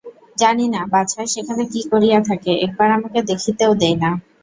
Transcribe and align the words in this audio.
জানি 0.37 0.65
না, 0.67 0.81
বাছা 0.93 1.21
সেখানে 1.33 1.63
কি 1.71 1.81
করিয়া 1.91 2.19
থাকে, 2.29 2.51
একবার 2.65 2.89
আমাকে 2.97 3.19
দেখিতেও 3.29 3.71
দেয় 3.81 3.97
না! 4.03 4.11